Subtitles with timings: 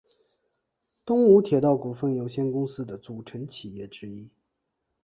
[1.05, 4.31] 东武铁道股份有限公司的组成企业之一。